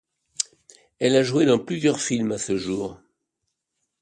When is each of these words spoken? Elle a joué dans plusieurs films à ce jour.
Elle 0.97 1.15
a 1.15 1.21
joué 1.21 1.45
dans 1.45 1.59
plusieurs 1.59 1.99
films 2.01 2.31
à 2.31 2.39
ce 2.39 2.57
jour. 2.57 2.99